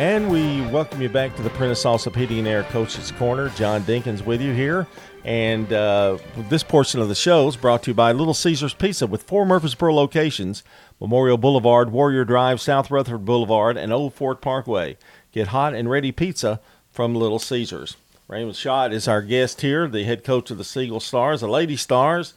[0.00, 3.50] And we welcome you back to the Prentice Heating and Air Coaches Corner.
[3.50, 4.86] John Dinkins with you here.
[5.26, 6.16] And uh,
[6.48, 9.44] this portion of the show is brought to you by Little Caesars Pizza with four
[9.44, 10.62] Murfreesboro locations
[11.02, 14.96] Memorial Boulevard, Warrior Drive, South Rutherford Boulevard, and Old Fort Parkway.
[15.32, 17.98] Get hot and ready pizza from Little Caesars.
[18.26, 21.76] Raymond Shutt is our guest here, the head coach of the Siegel Stars, the Lady
[21.76, 22.32] Stars.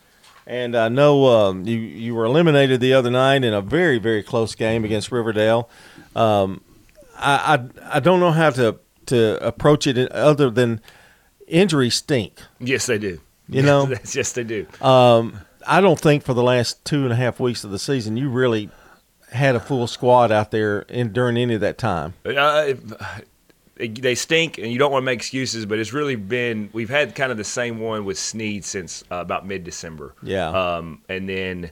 [0.46, 4.22] And I know um, you, you were eliminated the other night in a very, very
[4.22, 5.70] close game against Riverdale.
[6.14, 6.60] Um,
[7.24, 10.82] I, I, I don't know how to, to approach it other than
[11.48, 12.40] injuries stink.
[12.60, 13.20] Yes, they do.
[13.48, 13.88] You know?
[14.14, 14.66] yes, they do.
[14.82, 18.18] Um, I don't think for the last two and a half weeks of the season
[18.18, 18.70] you really
[19.32, 22.14] had a full squad out there in, during any of that time.
[22.26, 22.74] Uh,
[23.76, 27.16] they stink, and you don't want to make excuses, but it's really been we've had
[27.16, 30.14] kind of the same one with Snead since uh, about mid December.
[30.22, 30.50] Yeah.
[30.50, 31.72] Um, and then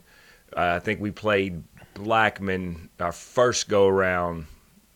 [0.56, 4.48] uh, I think we played Blackman our first go around,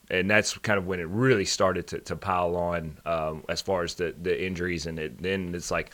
[0.09, 3.83] and that's kind of when it really started to, to pile on um, as far
[3.83, 5.91] as the, the injuries, and it, then it's like,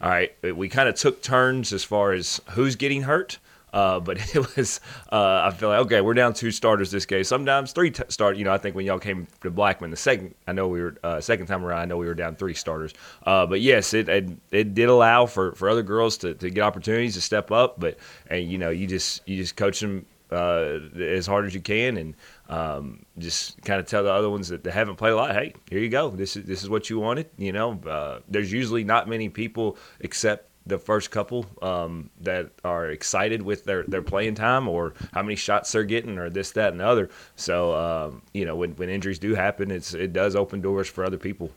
[0.00, 3.38] all right, we kind of took turns as far as who's getting hurt.
[3.72, 7.24] Uh, but it was, uh, I feel like, okay, we're down two starters this game.
[7.24, 8.36] Sometimes three t- start.
[8.36, 10.96] You know, I think when y'all came to Blackman the second, I know we were
[11.02, 11.80] uh, second time around.
[11.80, 12.92] I know we were down three starters.
[13.24, 16.62] Uh, but yes, it, it, it did allow for, for other girls to, to get
[16.62, 17.80] opportunities to step up.
[17.80, 17.96] But
[18.28, 21.96] and you know, you just you just coach them uh, as hard as you can
[21.96, 22.14] and
[22.52, 25.54] um, just kind of tell the other ones that they haven't played a lot, hey,
[25.70, 26.10] here you go.
[26.10, 27.30] This is this is what you wanted.
[27.38, 32.90] You know, uh, there's usually not many people except the first couple um, that are
[32.90, 36.70] excited with their, their playing time or how many shots they're getting or this, that,
[36.70, 37.10] and the other.
[37.34, 41.04] So, um, you know, when, when injuries do happen, it's it does open doors for
[41.04, 41.50] other people.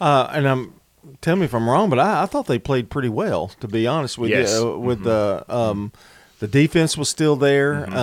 [0.00, 0.74] Uh, and I'm
[1.20, 3.86] tell me if I'm wrong, but I, I, thought they played pretty well, to be
[3.86, 4.52] honest with yes.
[4.52, 4.72] you.
[4.72, 5.08] Uh, with mm-hmm.
[5.08, 5.92] the um,
[6.40, 7.86] the defense was still there.
[7.86, 7.96] Mm-hmm.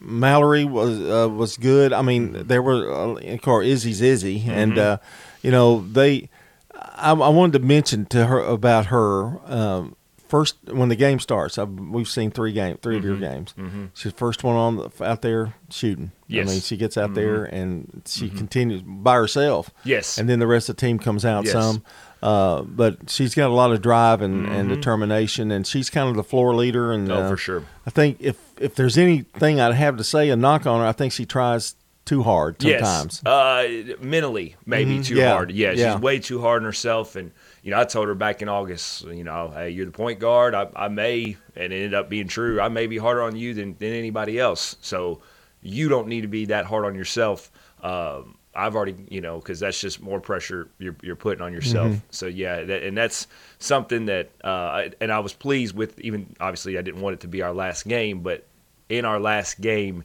[0.00, 1.92] Mallory was uh, was good.
[1.92, 2.46] I mean, mm-hmm.
[2.46, 4.98] there were uh, of course Izzy's Izzy, and uh,
[5.42, 6.28] you know they
[6.74, 9.96] I, I, wanted to mention to her about her um,
[10.28, 11.58] first when the game starts.
[11.58, 12.98] I've, we've seen three game, 3 mm-hmm.
[12.98, 13.34] of your mm-hmm.
[13.34, 13.54] games.
[13.58, 13.86] Mm-hmm.
[13.94, 16.12] She's the first one on the, out there shooting.
[16.28, 16.48] Yes.
[16.48, 17.14] I mean, she gets out mm-hmm.
[17.14, 18.38] there and she mm-hmm.
[18.38, 19.70] continues by herself.
[19.84, 21.52] Yes, and then the rest of the team comes out yes.
[21.52, 21.82] some.
[22.22, 24.74] Uh, but she's got a lot of drive and, and mm-hmm.
[24.74, 26.92] determination, and she's kind of the floor leader.
[26.92, 27.64] And oh, uh, for sure.
[27.86, 30.92] I think if if there's anything I'd have to say a knock on her, I
[30.92, 33.22] think she tries too hard sometimes.
[33.24, 33.26] Yes.
[33.26, 35.02] Uh, mentally, maybe mm-hmm.
[35.02, 35.32] too yeah.
[35.32, 35.50] hard.
[35.50, 37.16] Yeah, yeah, she's way too hard on herself.
[37.16, 37.30] And,
[37.62, 40.54] you know, I told her back in August, you know, hey, you're the point guard.
[40.54, 43.54] I, I may, and it ended up being true, I may be harder on you
[43.54, 44.76] than, than anybody else.
[44.80, 45.20] So
[45.62, 47.50] you don't need to be that hard on yourself.
[47.82, 51.88] Um, I've already, you know, because that's just more pressure you're, you're putting on yourself.
[51.92, 52.06] Mm-hmm.
[52.10, 53.28] So yeah, that, and that's
[53.60, 56.00] something that, uh, and I was pleased with.
[56.00, 58.44] Even obviously, I didn't want it to be our last game, but
[58.90, 60.04] in our last game,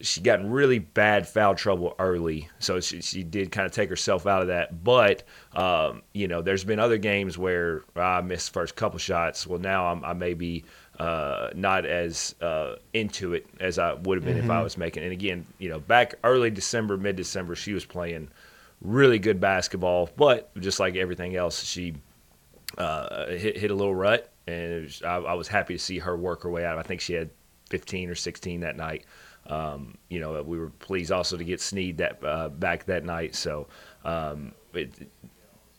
[0.00, 3.88] she got in really bad foul trouble early, so she, she did kind of take
[3.88, 4.82] herself out of that.
[4.82, 5.22] But
[5.54, 9.46] um, you know, there's been other games where I missed first couple shots.
[9.46, 10.64] Well, now I'm, i may be
[10.98, 14.44] uh, not as uh, into it as I would have been mm-hmm.
[14.44, 14.64] if I mm-hmm.
[14.64, 15.02] was making.
[15.02, 18.28] And again, you know, back early December, mid December, she was playing
[18.80, 21.94] really good basketball, but just like everything else, she
[22.78, 26.16] uh, hit, hit a little rut, and was, I, I was happy to see her
[26.16, 26.78] work her way out.
[26.78, 27.30] I think she had
[27.70, 29.04] 15 or 16 that night.
[29.46, 33.34] Um, you know, we were pleased also to get Snead that uh, back that night.
[33.34, 33.66] So,
[34.04, 34.90] um, it,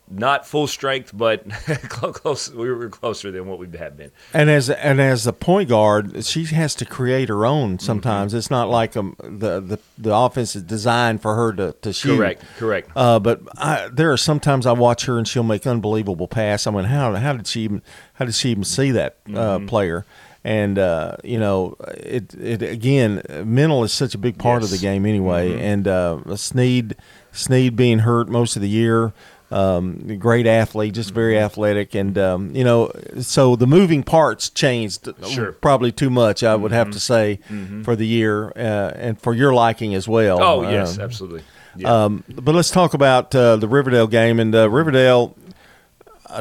[0.09, 1.49] not full strength, but
[1.89, 2.51] close.
[2.51, 4.11] We were closer than what we have been.
[4.33, 7.79] And as and as a point guard, she has to create her own.
[7.79, 8.37] Sometimes mm-hmm.
[8.37, 12.17] it's not like um, the the the offense is designed for her to, to shoot.
[12.17, 12.91] Correct, correct.
[12.95, 16.67] Uh, but I, there are sometimes I watch her and she'll make unbelievable pass.
[16.67, 17.81] I mean, how how did she even
[18.13, 19.65] how did she even see that uh, mm-hmm.
[19.65, 20.05] player?
[20.45, 24.71] And uh, you know it, it again mental is such a big part yes.
[24.71, 25.59] of the game anyway mm-hmm.
[25.59, 26.95] and uh, Snead
[27.31, 29.11] Snead being hurt most of the year
[29.49, 31.45] um, great athlete just very mm-hmm.
[31.45, 35.53] athletic and um, you know so the moving parts changed sure.
[35.53, 36.77] probably too much I would mm-hmm.
[36.77, 37.81] have to say mm-hmm.
[37.81, 41.41] for the year uh, and for your liking as well oh yes um, absolutely
[41.77, 42.05] yeah.
[42.05, 45.35] Um, but let's talk about uh, the Riverdale game and uh, Riverdale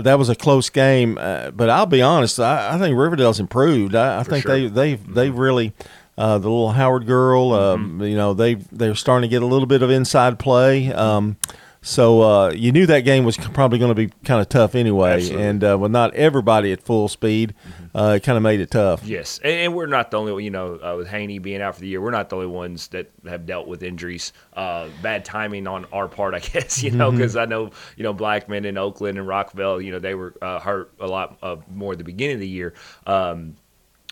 [0.01, 2.41] that was a close game, uh, but I'll be honest.
[2.41, 3.95] I, I think Riverdale's improved.
[3.95, 4.53] I, I think sure.
[4.53, 5.15] they they mm-hmm.
[5.15, 5.73] they really
[6.17, 7.53] uh, the little Howard girl.
[7.53, 8.03] Um, mm-hmm.
[8.05, 10.93] You know they they're starting to get a little bit of inside play.
[10.93, 11.37] Um,
[11.85, 15.17] So uh, you knew that game was probably going to be kind of tough anyway,
[15.17, 15.47] Absolutely.
[15.47, 17.55] and uh, with not everybody at full speed,
[17.95, 19.05] uh, it kind of made it tough.
[19.05, 21.83] Yes, and, and we're not the only, you know, uh, with Haney being out for
[21.83, 24.33] the year, we're not the only ones that have dealt with injuries.
[24.55, 28.15] Uh, bad timing on our part, I guess, you know, because I know, you know,
[28.15, 31.93] Blackman and Oakland and Rockville, you know, they were uh, hurt a lot uh, more
[31.93, 32.73] at the beginning of the year.
[33.07, 33.57] Um,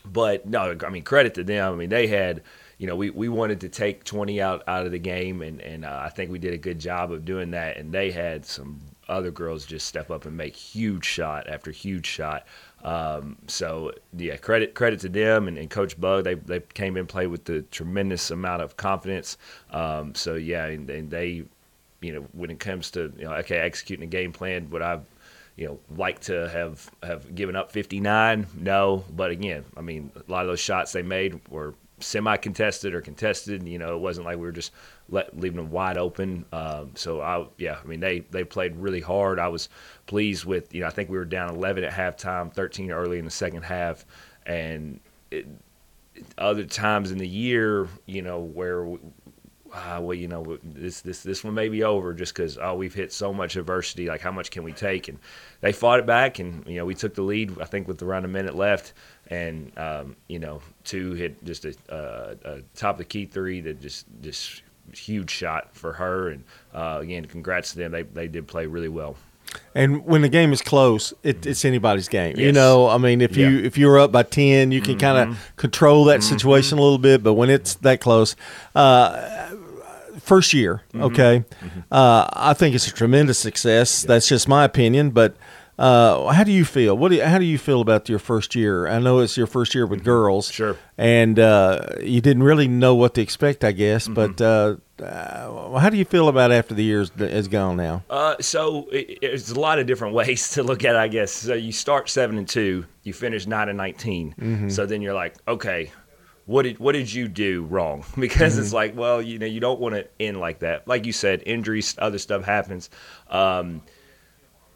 [0.05, 1.73] but no, I mean, credit to them.
[1.73, 2.43] I mean, they had,
[2.83, 5.85] you know, we, we wanted to take 20 out, out of the game, and, and
[5.85, 7.77] uh, I think we did a good job of doing that.
[7.77, 12.07] And they had some other girls just step up and make huge shot after huge
[12.07, 12.45] shot.
[12.83, 16.25] Um, so yeah, credit credit to them and, and Coach Bug.
[16.25, 19.39] They they came in played with the tremendous amount of confidence.
[19.71, 21.45] Um, so yeah, and, and they,
[22.01, 24.99] you know, when it comes to you know, okay, executing a game plan, would I,
[25.55, 28.49] you know, like to have have given up 59?
[28.59, 32.95] No, but again, I mean, a lot of those shots they made were semi contested
[32.95, 33.67] or contested.
[33.67, 34.73] You know, it wasn't like we were just
[35.09, 36.45] let, leaving them wide open.
[36.53, 39.39] Um, so I, yeah, I mean they they played really hard.
[39.39, 39.69] I was
[40.07, 43.25] pleased with you know I think we were down 11 at halftime, 13 early in
[43.25, 44.05] the second half,
[44.47, 45.01] and
[45.31, 45.47] it,
[46.39, 48.87] other times in the year, you know where.
[49.73, 52.93] Uh, well, you know, this this this one may be over just because oh we've
[52.93, 54.07] hit so much adversity.
[54.07, 55.09] Like how much can we take?
[55.09, 55.19] And
[55.63, 57.59] they fought it back, and you know we took the lead.
[57.61, 58.93] I think with around a minute left,
[59.29, 63.63] and um, you know two hit just a, uh, a top of the key three
[63.63, 64.63] that just just
[64.95, 66.29] huge shot for her.
[66.29, 67.93] And uh, again, congrats to them.
[67.93, 69.17] They they did play really well.
[69.75, 72.39] And when the game is close, it, it's anybody's game.
[72.39, 73.67] You know, I mean, if you Yeah.
[73.67, 77.23] if you're up by ten, you can kind of control that situation a little bit.
[77.23, 78.35] But when it's that close,
[78.75, 79.51] uh,
[80.23, 81.45] first year, okay,
[81.91, 84.03] uh, I think it's a tremendous success.
[84.03, 85.37] That's just my opinion, but.
[85.79, 86.97] Uh, how do you feel?
[86.97, 88.87] What do you, how do you feel about your first year?
[88.87, 90.77] I know it's your first year with girls, Sure.
[90.99, 94.07] and uh, you didn't really know what to expect, I guess.
[94.07, 98.05] But uh, uh, how do you feel about after the year has gone now?
[98.11, 101.33] Uh, so it, there's a lot of different ways to look at it, I guess.
[101.33, 105.35] So you start seven and two, you finish nine and 19 So then you're like,
[105.49, 105.91] okay,
[106.53, 108.05] what did what did you do wrong?
[108.19, 110.87] Because it's like, well, you know, you don't want to end like that.
[110.87, 112.91] Like you said, injuries, other stuff happens.
[113.29, 113.83] Um,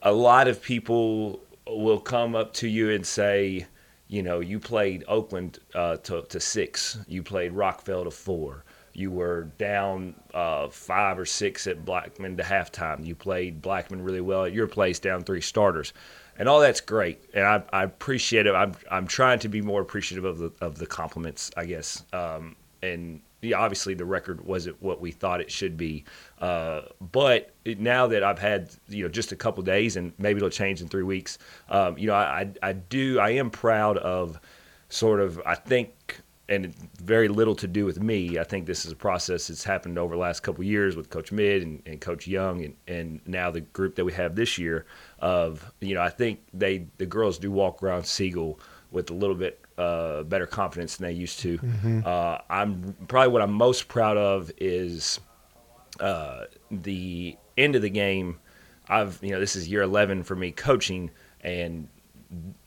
[0.03, 3.67] a lot of people will come up to you and say,
[4.09, 9.11] you know, you played Oakland uh, to, to six, you played Rockville to four, you
[9.11, 14.45] were down uh, five or six at Blackman to halftime, you played Blackman really well
[14.45, 15.93] at your place, down three starters.
[16.39, 18.55] And all that's great, and I, I appreciate it.
[18.55, 22.05] I'm, I'm trying to be more appreciative of the of the compliments, I guess.
[22.13, 26.05] Um, and yeah, obviously the record wasn't what we thought it should be.
[26.41, 30.37] Uh, but it, now that I've had you know just a couple days, and maybe
[30.39, 31.39] it'll change in three weeks.
[31.71, 34.39] Um, you know, I, I I do I am proud of
[34.89, 36.21] sort of I think.
[36.49, 36.73] And
[37.03, 38.39] very little to do with me.
[38.39, 41.11] I think this is a process that's happened over the last couple of years with
[41.11, 44.57] Coach Mid and, and Coach Young, and, and now the group that we have this
[44.57, 44.87] year.
[45.19, 48.61] Of you know, I think they the girls do walk around Siegel
[48.93, 51.59] with a little bit uh, better confidence than they used to.
[52.05, 55.21] Uh, I'm probably what I'm most proud of is
[56.01, 58.39] uh, the end of the game.
[58.89, 61.11] I've you know this is year 11 for me coaching,
[61.41, 61.89] and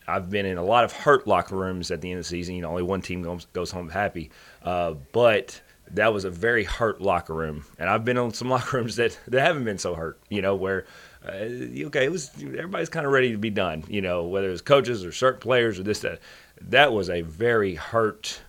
[0.06, 2.54] I've been in a lot of hurt locker rooms at the end of the season.
[2.54, 4.30] You know, only one team goes, goes home happy,
[4.62, 5.60] uh, but
[5.92, 9.18] that was a very hurt locker room, and I've been on some locker rooms that,
[9.28, 10.20] that haven't been so hurt.
[10.28, 10.86] You know, where
[11.26, 13.84] uh, okay, it was everybody's kind of ready to be done.
[13.88, 16.20] You know, whether it's coaches or certain players or this that.
[16.62, 18.42] That was a very hurt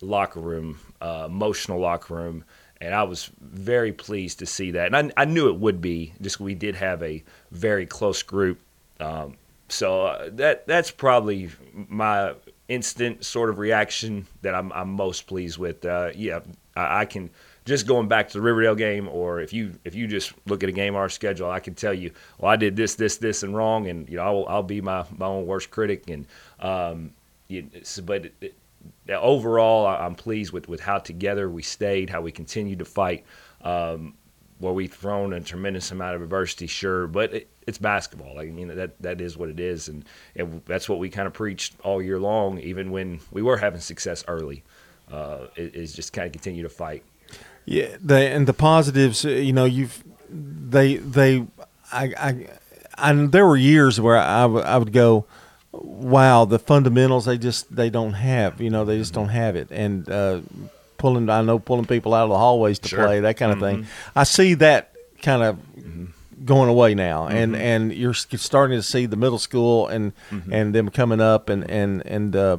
[0.00, 2.44] locker room, uh, emotional locker room,
[2.80, 4.94] and I was very pleased to see that.
[4.94, 8.60] And I, I knew it would be, just we did have a very close group.
[9.00, 9.36] Um,
[9.74, 12.34] so uh, that that's probably my
[12.68, 15.84] instant sort of reaction that I'm, I'm most pleased with.
[15.84, 16.40] Uh, yeah,
[16.76, 17.30] I, I can
[17.64, 20.68] just going back to the Riverdale game, or if you if you just look at
[20.68, 23.54] a game our schedule, I can tell you, well, I did this, this, this, and
[23.56, 26.08] wrong, and you know I'll, I'll be my, my own worst critic.
[26.08, 26.26] And
[26.60, 27.12] um,
[27.48, 27.68] you,
[28.04, 28.54] but it, it,
[29.10, 33.24] overall, I'm pleased with, with how together we stayed, how we continued to fight.
[33.62, 34.14] Um,
[34.64, 38.42] where we've thrown a tremendous amount of adversity, sure, but it, it's basketball.
[38.42, 40.04] You know that that is what it is, and,
[40.36, 43.80] and that's what we kind of preached all year long, even when we were having
[43.80, 44.62] success early.
[45.12, 47.02] Uh, is just kind of continue to fight.
[47.66, 49.24] Yeah, and the positives.
[49.24, 51.46] uh, You know, you've they they
[51.92, 52.46] I
[52.96, 55.26] I there were years where I would- I would go,
[55.72, 58.60] wow, the fundamentals they just they don't have.
[58.62, 59.68] You know, they just don't have it.
[59.70, 60.40] And uh,
[61.04, 63.04] pulling, I know pulling people out of the hallways to Sure.
[63.04, 63.86] play that kind of thing.
[64.16, 65.58] I see that kind of
[66.46, 70.12] going away now, and and you're starting to see the middle school and
[70.50, 72.34] and them coming up and and and.
[72.34, 72.56] Uh,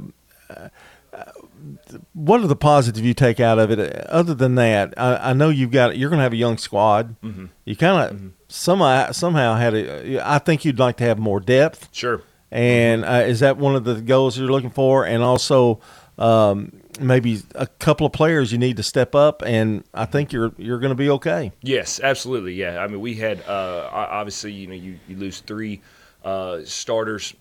[2.13, 3.79] what are the positives you take out of it?
[4.07, 7.19] Other than that, I, I know you've got you're going to have a young squad.
[7.21, 7.45] Mm-hmm.
[7.65, 10.21] You kind of somehow somehow had a.
[10.23, 11.89] I think you'd like to have more depth.
[11.91, 12.21] Sure.
[12.51, 15.05] And uh, is that one of the goals you're looking for?
[15.05, 15.79] And also,
[16.19, 20.51] um, maybe a couple of players you need to step up, and I think you're
[20.57, 21.51] you're going to be okay.
[21.61, 22.53] Yes, absolutely.
[22.53, 25.81] Yeah, I mean, we had uh, obviously, you know, you, you lose three
[26.23, 27.33] uh, starters,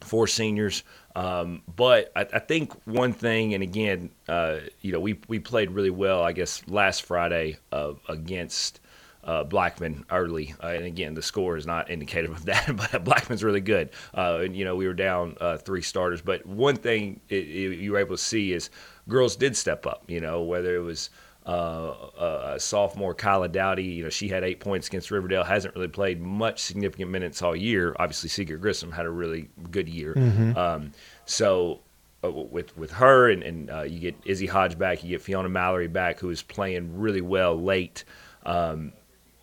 [0.00, 0.82] four seniors,
[1.16, 5.70] um, but I, I, think one thing, and again, uh, you know, we we played
[5.70, 8.80] really well, I guess, last Friday uh, against
[9.24, 13.42] uh, Blackman early, uh, and again, the score is not indicative of that, but Blackman's
[13.42, 13.90] really good.
[14.14, 17.78] Uh, and you know, we were down uh, three starters, but one thing it, it,
[17.78, 18.70] you were able to see is
[19.08, 20.04] girls did step up.
[20.08, 21.10] You know, whether it was
[21.46, 25.44] uh, sophomore Kyla Dowdy, you know, she had eight points against Riverdale.
[25.44, 27.94] Hasn't really played much significant minutes all year.
[27.98, 30.14] Obviously, Secret Grissom had a really good year.
[30.14, 30.56] Mm-hmm.
[30.56, 30.92] Um,
[31.26, 31.80] so
[32.24, 35.48] uh, with with her and, and uh, you get Izzy Hodge back, you get Fiona
[35.48, 38.04] Mallory back, who is playing really well late.
[38.46, 38.92] Um,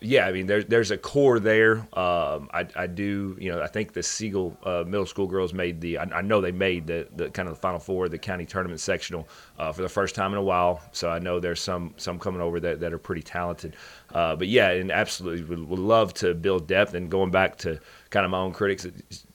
[0.02, 1.78] yeah, I mean, there's there's a core there.
[1.92, 5.80] Um, I, I do, you know, I think the Siegel uh, middle school girls made
[5.80, 5.98] the.
[5.98, 8.80] I, I, know they made the, the kind of the final four, the county tournament
[8.80, 9.28] sectional
[9.58, 10.80] uh, for the first time in a while.
[10.92, 13.76] So I know there's some some coming over that, that are pretty talented.
[14.12, 16.94] Uh, but yeah, and absolutely would, would love to build depth.
[16.94, 17.78] And going back to
[18.10, 18.86] kind of my own critics,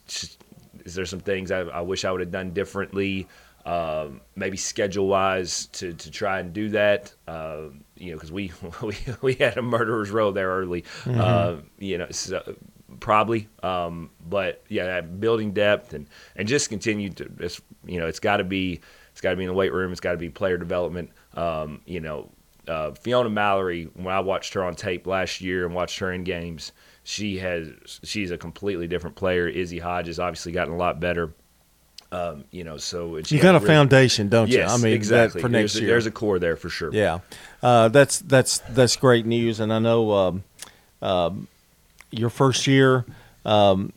[0.07, 0.43] just,
[0.85, 3.27] is there some things I, I wish I would have done differently?
[3.67, 7.13] Um, maybe schedule wise to, to try and do that.
[7.27, 7.63] Uh,
[7.97, 10.83] you know, because we, we we had a murderer's row there early.
[11.03, 11.19] Mm-hmm.
[11.19, 12.55] Uh, you know, so
[13.01, 13.49] probably.
[13.63, 16.07] Um, but yeah, building depth and
[16.37, 17.29] and just continue to.
[17.39, 18.79] It's, you know, it's got to be
[19.11, 19.91] it's got to be in the weight room.
[19.91, 21.09] It's got to be player development.
[21.33, 22.31] Um, you know,
[22.69, 23.89] uh, Fiona Mallory.
[23.95, 26.71] When I watched her on tape last year and watched her in games,
[27.03, 29.45] she has she's a completely different player.
[29.45, 31.33] Izzy Hodge has obviously gotten a lot better.
[32.09, 34.75] Um, you know, so you got a really, foundation, don't yes, you?
[34.75, 35.41] I mean, exactly.
[35.41, 36.89] for next there's, year, there's a core there for sure.
[36.93, 37.19] Yeah,
[37.61, 40.43] uh, that's that's that's great news, and I know um,
[41.01, 41.47] um,
[42.09, 43.05] your first year.
[43.43, 43.91] Um,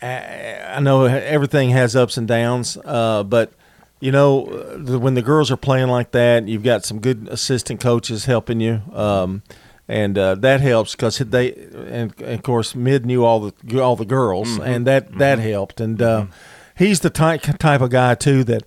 [0.00, 3.52] I know everything has ups and downs, uh, but
[4.00, 4.44] you know
[4.78, 8.80] when the girls are playing like that, you've got some good assistant coaches helping you,
[8.94, 9.42] um,
[9.88, 13.94] and uh, that helps because they and, and, of course mid knew all the all
[13.94, 14.62] the girls, mm-hmm.
[14.62, 15.18] and that mm-hmm.
[15.18, 16.00] that helped, and.
[16.00, 16.32] Uh, mm-hmm
[16.74, 18.64] he's the type type of guy too that,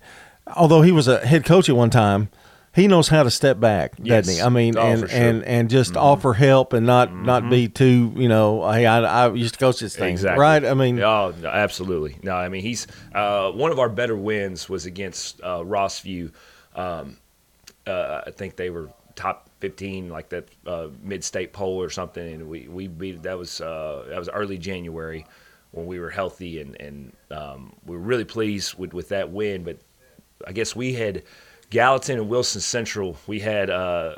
[0.56, 2.28] although he was a head coach at one time,
[2.76, 4.26] he knows how to step back, yes.
[4.26, 4.46] doesn't he?
[4.46, 5.08] I mean, oh, and, sure.
[5.10, 6.02] and and just mm-hmm.
[6.02, 7.24] offer help and not mm-hmm.
[7.24, 10.40] not be too, you know, hey, I, I used to coach this thing, exactly.
[10.42, 10.62] right?
[10.62, 12.18] I mean, oh, no, absolutely.
[12.22, 16.32] No, I mean, he's uh, one of our better wins was against uh, Rossview.
[16.74, 17.16] Um,
[17.86, 22.48] uh, I think they were top 15, like that uh, mid-state poll or something, and
[22.48, 25.24] we we beat that was uh, that was early January
[25.76, 29.64] when we were healthy, and and um, we were really pleased with with that win.
[29.64, 29.78] But
[30.46, 31.22] I guess we had
[31.70, 33.16] Gallatin and Wilson Central.
[33.26, 34.16] We had uh,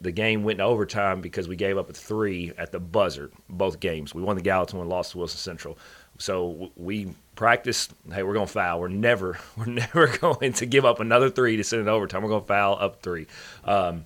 [0.00, 3.30] the game went in overtime because we gave up a three at the buzzer.
[3.48, 5.78] Both games, we won the Gallatin one, lost to Wilson Central.
[6.18, 7.92] So we practiced.
[8.12, 8.80] Hey, we're gonna foul.
[8.80, 12.22] We're never, we're never going to give up another three to send it overtime.
[12.22, 13.26] We're gonna foul up three.
[13.64, 14.04] Um,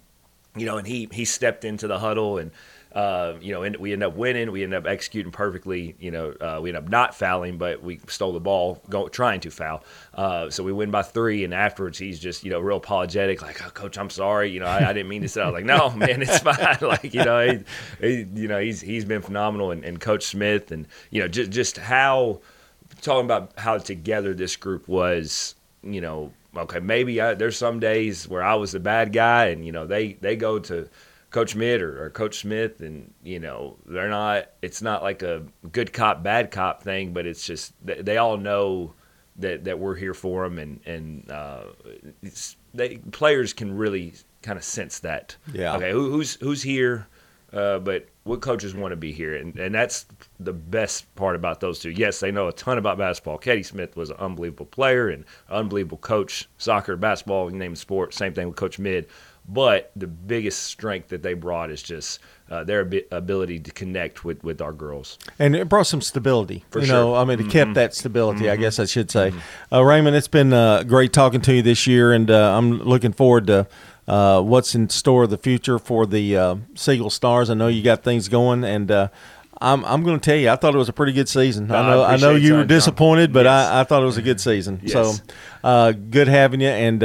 [0.57, 2.51] you know, and he he stepped into the huddle and
[2.95, 4.53] uh, you know, and we end up winning.
[4.53, 5.97] We end up executing perfectly.
[5.99, 9.41] You know, uh, we end up not fouling, but we stole the ball, go, trying
[9.41, 9.83] to foul.
[10.15, 11.43] Uh, so we win by three.
[11.43, 14.51] And afterwards, he's just you know real apologetic, like, oh, "Coach, I'm sorry.
[14.51, 16.77] You know, I, I didn't mean to say." I was like, "No, man, it's fine."
[16.81, 17.65] like, you know,
[18.01, 21.27] he, he, you know, he's he's been phenomenal, and, and Coach Smith, and you know,
[21.27, 22.41] just just how
[23.01, 25.57] talking about how together this group was.
[25.83, 29.67] You know, okay, maybe I, there's some days where I was the bad guy, and
[29.67, 30.89] you know, they they go to
[31.35, 34.53] Coach Mitt or, or, Coach Smith, and you know they're not.
[34.63, 38.37] It's not like a good cop bad cop thing, but it's just they, they all
[38.37, 38.95] know
[39.39, 41.65] that that we're here for them, and and uh,
[42.73, 45.37] they players can really kind of sense that.
[45.53, 45.75] Yeah.
[45.75, 45.91] Okay.
[45.91, 47.09] Who, who's who's here?
[47.53, 50.07] Uh, but what coaches want to be here, and and that's
[50.39, 51.91] the best part about those two.
[51.91, 53.39] Yes, they know a ton about basketball.
[53.39, 58.15] Katie Smith was an unbelievable player and unbelievable coach, soccer, basketball, you name the sport.
[58.15, 59.09] Same thing with Coach Mid
[59.47, 62.21] but the biggest strength that they brought is just
[62.51, 65.19] uh, their ab- ability to connect with, with our girls.
[65.39, 66.65] And it brought some stability.
[66.71, 66.95] For you sure.
[66.95, 67.51] know, I mean, it mm-hmm.
[67.51, 68.53] kept that stability, mm-hmm.
[68.53, 69.31] I guess I should say.
[69.31, 69.75] Mm-hmm.
[69.75, 73.13] Uh, Raymond, it's been uh, great talking to you this year, and uh, I'm looking
[73.13, 73.67] forward to
[74.09, 77.51] uh, what's in store the future for the uh, Siegel Stars.
[77.51, 79.11] I know you got things going, and I'm
[79.61, 81.71] I'm going to tell you, I thought it was a pretty good season.
[81.71, 83.69] I know I, I know you were disappointed, but yes.
[83.69, 84.81] I, I thought it was a good season.
[84.83, 85.23] Yes.
[85.63, 87.03] So good having you, and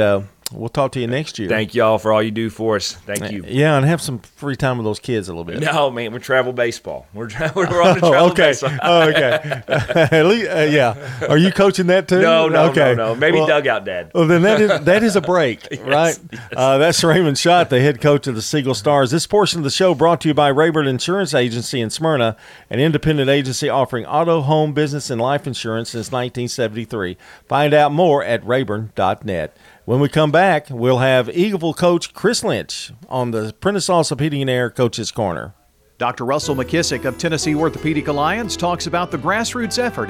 [0.52, 1.48] We'll talk to you next year.
[1.48, 2.92] Thank y'all for all you do for us.
[2.92, 3.44] Thank you.
[3.46, 5.60] Yeah, and have some free time with those kids a little bit.
[5.60, 7.06] No, man, we're travel baseball.
[7.14, 8.42] We're, tra- we're on the travel Oh, okay.
[8.50, 8.70] baseball.
[8.82, 9.62] Oh, okay.
[9.68, 11.26] At least, uh, yeah.
[11.28, 12.20] Are you coaching that too?
[12.20, 12.94] No, no, okay.
[12.96, 13.14] no, no.
[13.14, 14.10] Maybe Well, dugout dad.
[14.14, 16.18] Well, then that is that is a break, right?
[16.56, 19.10] Uh, that's Raymond Shutt, the head coach of the Siegel Stars.
[19.12, 22.36] This portion of the show brought to you by Rayburn Insurance Agency in Smyrna,
[22.70, 27.16] an independent agency offering auto, home, business, and life insurance since 1973.
[27.46, 29.56] Find out more at rayburn.net.
[29.90, 34.48] When we come back, we'll have Eagleville coach Chris Lynch on the Prentice Heating and
[34.48, 35.52] Air Coaches Corner.
[35.98, 36.24] Dr.
[36.24, 40.08] Russell McKissick of Tennessee Orthopedic Alliance talks about the grassroots effort